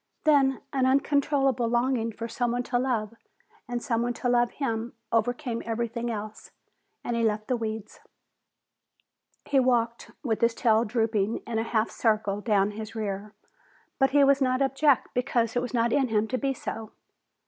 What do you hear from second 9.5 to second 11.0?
walked with his tail